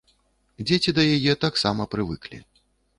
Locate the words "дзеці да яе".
0.67-1.33